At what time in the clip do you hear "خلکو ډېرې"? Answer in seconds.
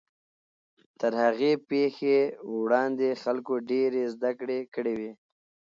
3.23-4.03